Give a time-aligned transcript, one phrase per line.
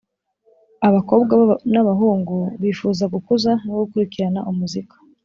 [0.87, 1.35] abakobwa
[1.71, 4.95] n’abahungu bifuza gukuza no gukurikirana muzika